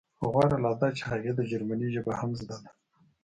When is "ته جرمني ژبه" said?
1.37-2.13